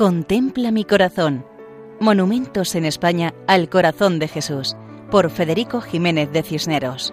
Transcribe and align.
Contempla 0.00 0.70
mi 0.70 0.86
corazón. 0.86 1.44
Monumentos 2.00 2.74
en 2.74 2.86
España 2.86 3.34
al 3.46 3.68
corazón 3.68 4.18
de 4.18 4.28
Jesús, 4.28 4.74
por 5.10 5.30
Federico 5.30 5.82
Jiménez 5.82 6.32
de 6.32 6.42
Cisneros. 6.42 7.12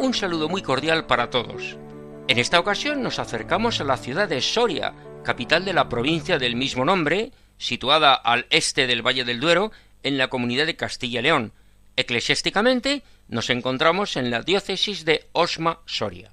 Un 0.00 0.12
saludo 0.14 0.48
muy 0.48 0.62
cordial 0.62 1.06
para 1.06 1.30
todos. 1.30 1.78
En 2.26 2.40
esta 2.40 2.58
ocasión 2.58 3.04
nos 3.04 3.20
acercamos 3.20 3.80
a 3.80 3.84
la 3.84 3.98
ciudad 3.98 4.28
de 4.28 4.40
Soria, 4.40 4.94
capital 5.22 5.64
de 5.64 5.72
la 5.72 5.88
provincia 5.88 6.36
del 6.40 6.56
mismo 6.56 6.84
nombre, 6.84 7.30
situada 7.58 8.14
al 8.14 8.46
este 8.50 8.88
del 8.88 9.06
Valle 9.06 9.22
del 9.22 9.38
Duero, 9.38 9.70
en 10.02 10.18
la 10.18 10.26
comunidad 10.26 10.66
de 10.66 10.74
Castilla 10.74 11.20
y 11.20 11.22
León. 11.22 11.52
Eclesiásticamente 11.94 13.04
nos 13.28 13.48
encontramos 13.48 14.16
en 14.16 14.32
la 14.32 14.42
diócesis 14.42 15.04
de 15.04 15.28
Osma 15.30 15.82
Soria. 15.86 16.32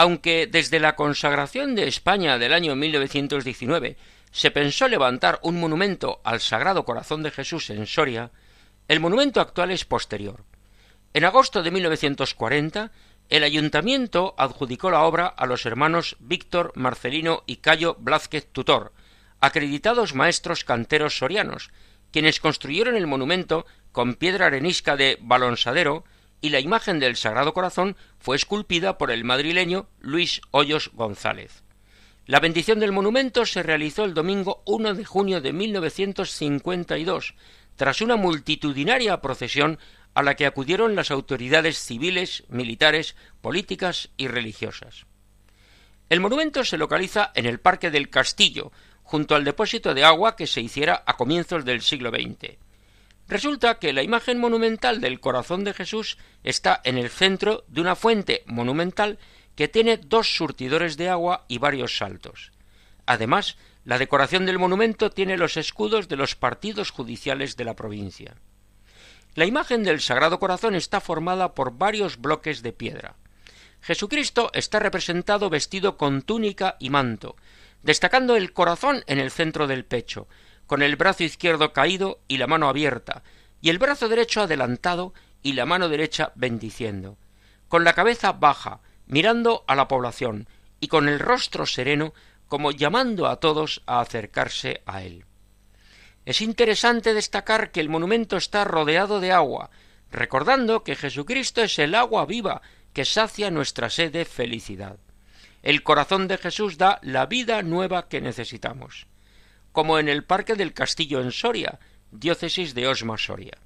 Aunque 0.00 0.46
desde 0.46 0.80
la 0.80 0.96
consagración 0.96 1.74
de 1.74 1.86
España 1.86 2.38
del 2.38 2.54
año 2.54 2.74
1919 2.74 3.98
se 4.30 4.50
pensó 4.50 4.88
levantar 4.88 5.38
un 5.42 5.60
monumento 5.60 6.22
al 6.24 6.40
Sagrado 6.40 6.86
Corazón 6.86 7.22
de 7.22 7.30
Jesús 7.30 7.68
en 7.68 7.86
Soria, 7.86 8.30
el 8.88 8.98
monumento 8.98 9.42
actual 9.42 9.70
es 9.70 9.84
posterior. 9.84 10.46
En 11.12 11.26
agosto 11.26 11.62
de 11.62 11.70
1940, 11.70 12.92
el 13.28 13.44
ayuntamiento 13.44 14.34
adjudicó 14.38 14.90
la 14.90 15.02
obra 15.02 15.26
a 15.26 15.44
los 15.44 15.66
hermanos 15.66 16.16
Víctor, 16.18 16.72
Marcelino 16.76 17.42
y 17.46 17.56
Cayo 17.56 17.94
Blázquez 18.00 18.50
Tutor, 18.50 18.94
acreditados 19.38 20.14
maestros 20.14 20.64
canteros 20.64 21.18
sorianos, 21.18 21.72
quienes 22.10 22.40
construyeron 22.40 22.96
el 22.96 23.06
monumento 23.06 23.66
con 23.92 24.14
piedra 24.14 24.46
arenisca 24.46 24.96
de 24.96 25.18
Balonsadero 25.20 26.04
y 26.40 26.50
la 26.50 26.60
imagen 26.60 26.98
del 26.98 27.16
Sagrado 27.16 27.52
Corazón 27.52 27.96
fue 28.18 28.36
esculpida 28.36 28.98
por 28.98 29.10
el 29.10 29.24
madrileño 29.24 29.88
Luis 30.00 30.40
Hoyos 30.50 30.90
González. 30.94 31.62
La 32.26 32.40
bendición 32.40 32.78
del 32.80 32.92
monumento 32.92 33.44
se 33.44 33.62
realizó 33.62 34.04
el 34.04 34.14
domingo 34.14 34.62
1 34.66 34.94
de 34.94 35.04
junio 35.04 35.40
de 35.40 35.52
1952, 35.52 37.34
tras 37.76 38.00
una 38.00 38.16
multitudinaria 38.16 39.20
procesión 39.20 39.78
a 40.14 40.22
la 40.22 40.34
que 40.34 40.46
acudieron 40.46 40.94
las 40.94 41.10
autoridades 41.10 41.78
civiles, 41.78 42.44
militares, 42.48 43.16
políticas 43.40 44.10
y 44.16 44.28
religiosas. 44.28 45.06
El 46.08 46.20
monumento 46.20 46.64
se 46.64 46.78
localiza 46.78 47.30
en 47.34 47.46
el 47.46 47.60
Parque 47.60 47.90
del 47.90 48.10
Castillo, 48.10 48.72
junto 49.02 49.34
al 49.34 49.44
depósito 49.44 49.94
de 49.94 50.04
agua 50.04 50.36
que 50.36 50.46
se 50.46 50.60
hiciera 50.60 51.02
a 51.06 51.16
comienzos 51.16 51.64
del 51.64 51.82
siglo 51.82 52.10
XX. 52.10 52.58
Resulta 53.30 53.78
que 53.78 53.92
la 53.92 54.02
imagen 54.02 54.40
monumental 54.40 55.00
del 55.00 55.20
corazón 55.20 55.62
de 55.62 55.72
Jesús 55.72 56.18
está 56.42 56.80
en 56.82 56.98
el 56.98 57.10
centro 57.10 57.62
de 57.68 57.80
una 57.80 57.94
fuente 57.94 58.42
monumental 58.46 59.20
que 59.54 59.68
tiene 59.68 59.98
dos 59.98 60.34
surtidores 60.34 60.96
de 60.96 61.08
agua 61.08 61.44
y 61.46 61.58
varios 61.58 61.96
saltos. 61.96 62.50
Además, 63.06 63.56
la 63.84 63.98
decoración 63.98 64.46
del 64.46 64.58
monumento 64.58 65.12
tiene 65.12 65.36
los 65.36 65.56
escudos 65.56 66.08
de 66.08 66.16
los 66.16 66.34
partidos 66.34 66.90
judiciales 66.90 67.56
de 67.56 67.64
la 67.64 67.76
provincia. 67.76 68.34
La 69.36 69.46
imagen 69.46 69.84
del 69.84 70.00
Sagrado 70.00 70.40
Corazón 70.40 70.74
está 70.74 71.00
formada 71.00 71.54
por 71.54 71.78
varios 71.78 72.20
bloques 72.20 72.62
de 72.62 72.72
piedra. 72.72 73.14
Jesucristo 73.80 74.50
está 74.54 74.80
representado 74.80 75.50
vestido 75.50 75.96
con 75.96 76.22
túnica 76.22 76.76
y 76.80 76.90
manto, 76.90 77.36
destacando 77.84 78.34
el 78.34 78.52
corazón 78.52 79.04
en 79.06 79.20
el 79.20 79.30
centro 79.30 79.68
del 79.68 79.84
pecho, 79.84 80.26
con 80.70 80.82
el 80.82 80.94
brazo 80.94 81.24
izquierdo 81.24 81.72
caído 81.72 82.20
y 82.28 82.36
la 82.36 82.46
mano 82.46 82.68
abierta, 82.68 83.24
y 83.60 83.70
el 83.70 83.80
brazo 83.80 84.08
derecho 84.08 84.42
adelantado 84.42 85.12
y 85.42 85.54
la 85.54 85.66
mano 85.66 85.88
derecha 85.88 86.30
bendiciendo, 86.36 87.18
con 87.66 87.82
la 87.82 87.92
cabeza 87.92 88.30
baja, 88.30 88.78
mirando 89.08 89.64
a 89.66 89.74
la 89.74 89.88
población, 89.88 90.46
y 90.78 90.86
con 90.86 91.08
el 91.08 91.18
rostro 91.18 91.66
sereno, 91.66 92.14
como 92.46 92.70
llamando 92.70 93.26
a 93.26 93.40
todos 93.40 93.82
a 93.86 93.98
acercarse 93.98 94.82
a 94.86 95.02
él. 95.02 95.24
Es 96.24 96.40
interesante 96.40 97.14
destacar 97.14 97.72
que 97.72 97.80
el 97.80 97.88
monumento 97.88 98.36
está 98.36 98.62
rodeado 98.62 99.18
de 99.18 99.32
agua, 99.32 99.70
recordando 100.12 100.84
que 100.84 100.94
Jesucristo 100.94 101.62
es 101.62 101.80
el 101.80 101.96
agua 101.96 102.26
viva 102.26 102.62
que 102.92 103.04
sacia 103.04 103.50
nuestra 103.50 103.90
sed 103.90 104.12
de 104.12 104.24
felicidad. 104.24 104.98
El 105.64 105.82
corazón 105.82 106.28
de 106.28 106.38
Jesús 106.38 106.78
da 106.78 107.00
la 107.02 107.26
vida 107.26 107.60
nueva 107.62 108.06
que 108.06 108.20
necesitamos, 108.20 109.08
como 109.72 109.98
en 109.98 110.08
el 110.08 110.24
Parque 110.24 110.54
del 110.54 110.72
Castillo 110.72 111.20
en 111.20 111.32
Soria, 111.32 111.78
diócesis 112.10 112.74
de 112.74 112.88
Osma 112.88 113.18
Soria. 113.18 113.58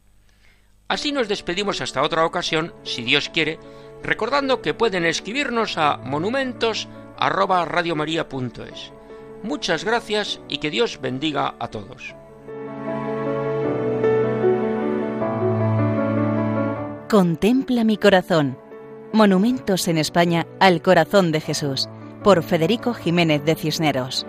Así 0.89 1.13
nos 1.13 1.29
despedimos 1.29 1.81
hasta 1.81 2.03
otra 2.03 2.27
ocasión, 2.27 2.75
si 2.83 3.03
Dios 3.03 3.29
quiere, 3.31 3.59
recordando 4.03 4.61
que 4.61 4.75
pueden 4.75 5.07
escribirnos 5.07 5.79
a 5.79 5.97
monumentos@radiomaria.es. 5.97 8.93
Muchas 9.43 9.85
gracias 9.85 10.41
y 10.49 10.59
que 10.59 10.71
Dios 10.71 11.01
bendiga 11.01 11.55
a 11.59 11.69
todos. 11.69 12.15
Contempla 17.09 17.85
mi 17.85 17.97
corazón 17.97 18.59
Monumentos 19.15 19.87
en 19.87 19.97
España 19.97 20.45
al 20.59 20.83
Corazón 20.83 21.31
de 21.31 21.41
Jesús, 21.41 21.89
por 22.25 22.43
Federico 22.43 22.95
Jiménez 22.95 23.45
de 23.45 23.55
Cisneros. 23.55 24.27